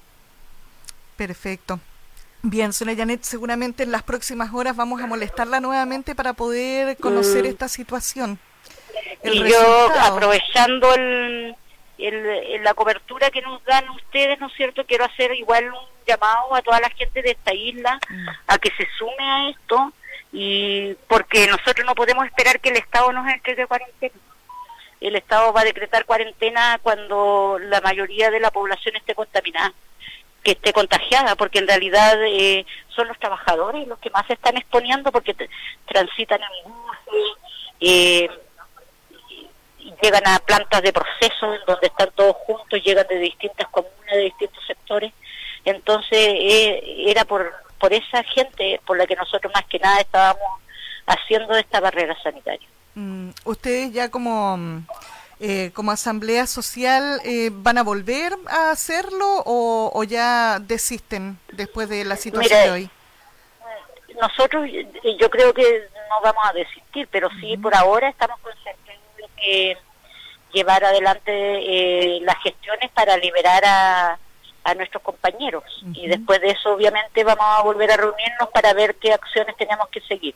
Perfecto. 1.16 1.80
Bien, 2.42 2.72
señora 2.72 2.96
Janet, 2.96 3.24
seguramente 3.24 3.82
en 3.82 3.90
las 3.90 4.04
próximas 4.04 4.54
horas 4.54 4.76
vamos 4.76 5.02
a 5.02 5.08
molestarla 5.08 5.58
nuevamente 5.58 6.14
para 6.14 6.34
poder 6.34 6.96
conocer 6.98 7.42
mm. 7.42 7.46
esta 7.48 7.68
situación 7.68 8.38
y 9.24 9.48
yo 9.48 9.92
aprovechando 10.00 10.94
el, 10.94 11.54
la 12.62 12.74
cobertura 12.74 13.30
que 13.30 13.42
nos 13.42 13.62
dan 13.64 13.88
ustedes, 13.90 14.38
¿no 14.40 14.46
es 14.46 14.54
cierto? 14.54 14.84
Quiero 14.86 15.04
hacer 15.04 15.32
igual 15.32 15.64
un 15.72 15.78
llamado 16.06 16.54
a 16.54 16.62
toda 16.62 16.80
la 16.80 16.90
gente 16.90 17.22
de 17.22 17.32
esta 17.32 17.52
isla 17.52 17.98
mm. 18.08 18.28
a 18.46 18.58
que 18.58 18.70
se 18.70 18.86
sume 18.96 19.24
a 19.24 19.48
esto 19.50 19.92
y 20.32 20.94
porque 21.08 21.46
nosotros 21.46 21.84
no 21.86 21.94
podemos 21.94 22.26
esperar 22.26 22.60
que 22.60 22.68
el 22.70 22.76
Estado 22.76 23.12
nos 23.12 23.28
entregue 23.28 23.66
cuarentena. 23.66 24.14
El 25.00 25.16
Estado 25.16 25.52
va 25.52 25.60
a 25.60 25.64
decretar 25.64 26.04
cuarentena 26.04 26.78
cuando 26.82 27.58
la 27.60 27.80
mayoría 27.80 28.30
de 28.30 28.40
la 28.40 28.50
población 28.50 28.96
esté 28.96 29.14
contaminada, 29.14 29.72
que 30.42 30.52
esté 30.52 30.72
contagiada, 30.72 31.36
porque 31.36 31.60
en 31.60 31.68
realidad 31.68 32.18
eh, 32.24 32.66
son 32.88 33.08
los 33.08 33.18
trabajadores 33.18 33.86
los 33.86 33.98
que 34.00 34.10
más 34.10 34.26
se 34.26 34.32
están 34.34 34.56
exponiendo 34.56 35.12
porque 35.12 35.34
transitan 35.86 36.40
en 36.42 36.72
buses, 36.72 37.38
eh, 37.80 38.30
llegan 40.02 40.26
a 40.26 40.38
plantas 40.38 40.82
de 40.82 40.92
proceso 40.92 41.54
en 41.54 41.60
donde 41.66 41.88
están 41.88 42.10
todos 42.14 42.36
juntos, 42.46 42.82
llegan 42.84 43.06
de 43.08 43.18
distintas 43.18 43.68
comunas, 43.68 44.12
de 44.12 44.22
distintos 44.22 44.64
sectores. 44.66 45.12
Entonces 45.64 46.18
eh, 46.18 47.04
era 47.06 47.24
por, 47.24 47.52
por 47.78 47.92
esa 47.92 48.22
gente 48.22 48.80
por 48.86 48.96
la 48.96 49.06
que 49.06 49.16
nosotros 49.16 49.52
más 49.54 49.64
que 49.66 49.78
nada 49.78 50.00
estábamos 50.00 50.60
haciendo 51.06 51.56
esta 51.56 51.80
barrera 51.80 52.16
sanitaria. 52.22 52.66
Mm, 52.94 53.30
¿Ustedes 53.44 53.92
ya 53.92 54.10
como, 54.10 54.82
eh, 55.40 55.70
como 55.74 55.90
asamblea 55.90 56.46
social 56.46 57.20
eh, 57.24 57.50
van 57.52 57.78
a 57.78 57.82
volver 57.82 58.34
a 58.48 58.70
hacerlo 58.70 59.42
o, 59.44 60.04
ya 60.04 60.58
desisten 60.60 61.38
después 61.52 61.88
de 61.88 62.04
la 62.04 62.16
situación 62.16 62.62
de 62.64 62.70
hoy? 62.70 62.90
Nosotros 64.20 64.68
yo 65.18 65.30
creo 65.30 65.54
que 65.54 65.88
no 66.10 66.20
vamos 66.22 66.42
a 66.44 66.52
desistir, 66.52 67.08
pero 67.10 67.28
sí 67.40 67.56
por 67.56 67.74
ahora 67.74 68.08
estamos 68.08 68.38
concentrados 68.40 68.78
que 69.36 69.76
llevar 70.52 70.84
adelante 70.84 71.32
eh, 71.32 72.20
las 72.22 72.36
gestiones 72.42 72.90
para 72.92 73.16
liberar 73.16 73.64
a, 73.64 74.18
a 74.64 74.74
nuestros 74.74 75.02
compañeros. 75.02 75.64
Y 75.94 76.06
después 76.08 76.40
de 76.40 76.50
eso, 76.50 76.74
obviamente, 76.74 77.24
vamos 77.24 77.44
a 77.46 77.62
volver 77.62 77.90
a 77.90 77.96
reunirnos 77.96 78.48
para 78.52 78.72
ver 78.74 78.96
qué 78.96 79.12
acciones 79.12 79.56
tenemos 79.56 79.88
que 79.88 80.00
seguir. 80.02 80.34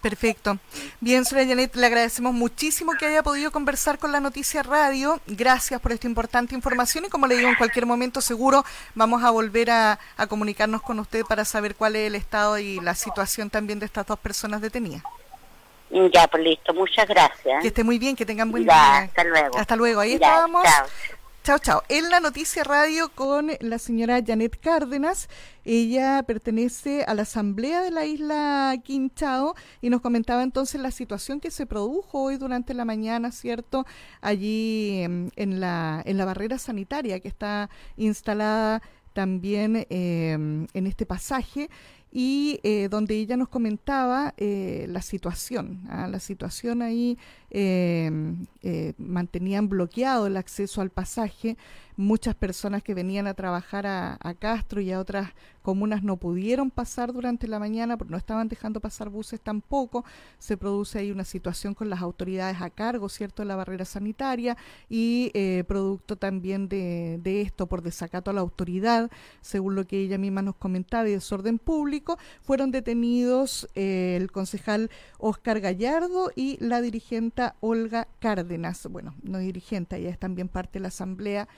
Perfecto. 0.00 0.58
Bien, 1.00 1.24
señora 1.24 1.48
Janet, 1.48 1.74
le 1.74 1.86
agradecemos 1.86 2.32
muchísimo 2.32 2.92
que 2.92 3.06
haya 3.06 3.24
podido 3.24 3.50
conversar 3.50 3.98
con 3.98 4.12
la 4.12 4.20
Noticia 4.20 4.62
Radio. 4.62 5.20
Gracias 5.26 5.80
por 5.80 5.90
esta 5.90 6.06
importante 6.06 6.54
información 6.54 7.06
y 7.06 7.08
como 7.08 7.26
le 7.26 7.36
digo, 7.36 7.48
en 7.48 7.56
cualquier 7.56 7.86
momento 7.86 8.20
seguro 8.20 8.64
vamos 8.94 9.24
a 9.24 9.30
volver 9.30 9.70
a, 9.70 9.98
a 10.16 10.26
comunicarnos 10.28 10.82
con 10.82 11.00
usted 11.00 11.24
para 11.24 11.44
saber 11.44 11.74
cuál 11.74 11.96
es 11.96 12.06
el 12.06 12.14
estado 12.14 12.56
y 12.58 12.78
la 12.80 12.94
situación 12.94 13.50
también 13.50 13.80
de 13.80 13.86
estas 13.86 14.06
dos 14.06 14.18
personas 14.20 14.60
detenidas. 14.60 15.02
Ya, 15.90 16.26
pues 16.26 16.42
listo, 16.42 16.74
muchas 16.74 17.06
gracias. 17.06 17.62
Que 17.62 17.68
esté 17.68 17.84
muy 17.84 17.98
bien, 17.98 18.16
que 18.16 18.26
tengan 18.26 18.50
buen 18.50 18.64
día. 18.64 18.98
Hasta 18.98 19.24
luego. 19.24 19.58
Hasta 19.58 19.76
luego, 19.76 20.00
ahí 20.00 20.14
estábamos. 20.14 20.64
Chao, 21.46 21.60
chao. 21.60 21.82
En 21.88 22.10
la 22.10 22.18
noticia 22.18 22.64
radio 22.64 23.08
con 23.08 23.52
la 23.60 23.78
señora 23.78 24.20
Janet 24.26 24.58
Cárdenas. 24.60 25.28
Ella 25.64 26.24
pertenece 26.26 27.04
a 27.04 27.14
la 27.14 27.22
asamblea 27.22 27.82
de 27.82 27.92
la 27.92 28.04
isla 28.04 28.74
Quinchao 28.82 29.54
y 29.80 29.88
nos 29.88 30.00
comentaba 30.00 30.42
entonces 30.42 30.80
la 30.80 30.90
situación 30.90 31.38
que 31.38 31.52
se 31.52 31.64
produjo 31.64 32.24
hoy 32.24 32.36
durante 32.36 32.74
la 32.74 32.84
mañana, 32.84 33.30
¿cierto? 33.30 33.86
Allí 34.20 35.02
em, 35.02 35.30
en, 35.36 35.60
la, 35.60 36.02
en 36.04 36.18
la 36.18 36.24
barrera 36.24 36.58
sanitaria 36.58 37.20
que 37.20 37.28
está 37.28 37.70
instalada 37.96 38.82
también 39.12 39.86
em, 39.88 40.66
en 40.74 40.86
este 40.86 41.06
pasaje 41.06 41.70
y 42.18 42.60
eh, 42.62 42.88
donde 42.90 43.14
ella 43.14 43.36
nos 43.36 43.50
comentaba 43.50 44.32
eh, 44.38 44.86
la 44.88 45.02
situación, 45.02 45.82
¿ah? 45.90 46.08
la 46.08 46.18
situación 46.18 46.80
ahí 46.80 47.18
em, 47.50 48.46
eh, 48.62 48.94
mantenían 48.98 49.68
bloqueado 49.68 50.26
el 50.26 50.36
acceso 50.36 50.80
al 50.80 50.90
pasaje, 50.90 51.56
muchas 51.96 52.34
personas 52.34 52.82
que 52.82 52.94
venían 52.94 53.26
a 53.26 53.34
trabajar 53.34 53.86
a, 53.86 54.18
Castro 54.38 54.80
y 54.80 54.92
a 54.92 55.00
otras 55.00 55.30
comunas 55.62 56.02
no 56.02 56.16
pudieron 56.18 56.70
pasar 56.70 57.12
durante 57.12 57.48
la 57.48 57.58
mañana 57.58 57.96
no 58.08 58.16
estaban 58.16 58.48
dejando 58.48 58.80
pasar 58.80 59.08
buses 59.08 59.40
tampoco. 59.40 60.04
Se 60.38 60.56
produce 60.56 60.98
ahí 60.98 61.10
una 61.10 61.24
situación 61.24 61.74
con 61.74 61.88
las 61.88 62.02
autoridades 62.02 62.60
a 62.60 62.70
cargo, 62.70 63.08
¿cierto?, 63.08 63.42
de 63.42 63.48
la 63.48 63.56
barrera 63.56 63.84
sanitaria 63.84 64.56
y 64.88 65.30
eh, 65.34 65.64
producto 65.66 66.16
también 66.16 66.68
de, 66.68 67.40
esto 67.40 67.66
por 67.66 67.82
desacato 67.82 68.30
a 68.30 68.34
la 68.34 68.42
autoridad, 68.42 69.10
según 69.40 69.74
lo 69.74 69.86
que 69.86 70.00
ella 70.00 70.18
misma 70.18 70.42
nos 70.42 70.56
comentaba, 70.56 71.08
y 71.08 71.12
desorden 71.12 71.58
público, 71.58 72.18
fueron 72.42 72.70
detenidos 72.70 73.68
eh, 73.74 74.16
el 74.20 74.30
concejal 74.30 74.90
Oscar 75.18 75.60
Gallardo 75.60 76.30
y 76.36 76.58
la 76.60 76.80
dirigente 76.80 77.35
Olga 77.60 78.08
Cárdenas. 78.18 78.86
Bueno, 78.90 79.14
no 79.22 79.38
dirigente, 79.38 79.96
ella 79.96 80.10
es 80.10 80.18
también 80.18 80.48
parte 80.48 80.78
de 80.78 80.80
la 80.80 80.88
asamblea 80.88 81.48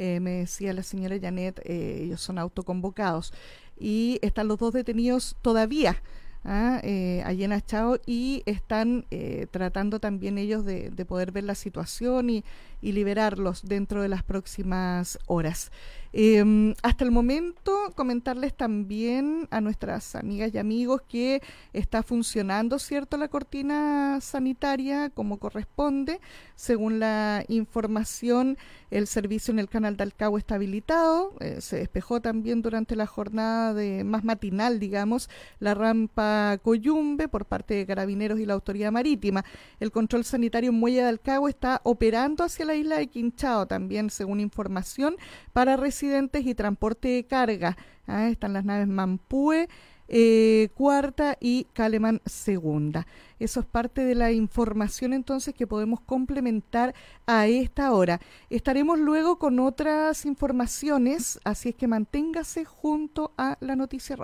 eh, 0.00 0.20
me 0.20 0.30
decía 0.30 0.72
la 0.72 0.84
señora 0.84 1.18
Janet, 1.20 1.60
eh, 1.64 2.02
ellos 2.04 2.20
son 2.20 2.38
autoconvocados 2.38 3.34
y 3.76 4.20
están 4.22 4.46
los 4.46 4.56
dos 4.58 4.72
detenidos 4.72 5.36
todavía. 5.42 6.00
¿ah? 6.44 6.78
Eh, 6.84 7.20
allí 7.26 7.42
en 7.42 7.52
Achao 7.52 7.98
y 8.06 8.44
están 8.46 9.06
tratando 9.50 9.98
también 9.98 10.38
ellos 10.38 10.64
de, 10.64 10.92
poder 11.04 11.32
ver 11.32 11.42
la 11.42 11.56
situación 11.56 12.30
y, 12.30 12.44
y 12.80 12.92
liberarlos 12.92 13.62
dentro 13.64 14.02
de 14.02 14.08
las 14.08 14.22
próximas 14.22 15.18
horas. 15.26 15.70
Em, 16.12 16.74
hasta 16.82 17.04
el 17.04 17.10
momento, 17.10 17.92
comentarles 17.94 18.54
también 18.54 19.46
a 19.50 19.60
nuestras 19.60 20.14
amigas 20.14 20.54
y 20.54 20.58
amigos 20.58 21.02
que 21.06 21.42
está 21.74 22.02
funcionando, 22.02 22.78
¿cierto?, 22.78 23.18
la 23.18 23.28
cortina 23.28 24.18
sanitaria 24.22 25.10
como 25.10 25.38
corresponde. 25.38 26.20
Según 26.54 26.98
la 26.98 27.44
información, 27.48 28.56
el 28.90 29.06
servicio 29.06 29.52
en 29.52 29.58
el 29.58 29.68
canal 29.68 29.96
de 29.98 30.04
Alcagua 30.04 30.38
está 30.38 30.54
habilitado. 30.54 31.34
Eh, 31.40 31.60
se 31.60 31.76
despejó 31.76 32.20
también 32.22 32.62
durante 32.62 32.96
la 32.96 33.06
jornada 33.06 33.74
de 33.74 34.02
más 34.02 34.24
matinal, 34.24 34.78
digamos, 34.78 35.28
la 35.60 35.74
rampa 35.74 36.58
Coyumbe 36.62 37.28
por 37.28 37.44
parte 37.44 37.74
de 37.74 37.86
Carabineros 37.86 38.40
y 38.40 38.46
la 38.46 38.54
Autoridad 38.54 38.92
Marítima. 38.92 39.44
El 39.78 39.92
control 39.92 40.24
sanitario 40.24 40.70
en 40.70 40.76
Muelle 40.76 41.02
de 41.02 41.08
Alcagua 41.08 41.50
está 41.50 41.80
operando 41.84 42.44
hacia 42.44 42.64
la 42.68 42.76
isla 42.76 42.98
de 42.98 43.08
Quinchao 43.08 43.66
también, 43.66 44.10
según 44.10 44.38
información, 44.38 45.16
para 45.52 45.76
residentes 45.76 46.46
y 46.46 46.54
transporte 46.54 47.08
de 47.08 47.24
carga. 47.24 47.76
Ah, 48.06 48.28
están 48.28 48.52
las 48.52 48.64
naves 48.64 48.86
Mampue, 48.86 49.68
eh, 50.10 50.70
cuarta 50.74 51.36
y 51.38 51.64
Caleman 51.74 52.22
segunda. 52.24 53.06
Eso 53.38 53.60
es 53.60 53.66
parte 53.66 54.04
de 54.04 54.14
la 54.14 54.32
información 54.32 55.12
entonces 55.12 55.54
que 55.54 55.66
podemos 55.66 56.00
complementar 56.00 56.94
a 57.26 57.46
esta 57.46 57.92
hora. 57.92 58.20
Estaremos 58.48 58.98
luego 58.98 59.38
con 59.38 59.60
otras 59.60 60.24
informaciones, 60.24 61.38
así 61.44 61.68
es 61.70 61.74
que 61.74 61.86
manténgase 61.86 62.64
junto 62.64 63.32
a 63.36 63.58
la 63.60 63.76
noticia 63.76 64.16